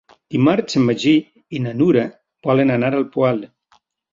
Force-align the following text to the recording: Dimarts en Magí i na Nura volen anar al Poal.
Dimarts 0.35 0.77
en 0.79 0.85
Magí 0.87 1.13
i 1.57 1.61
na 1.67 1.75
Nura 1.83 2.07
volen 2.49 2.77
anar 2.79 2.93
al 3.01 3.07
Poal. 3.19 3.47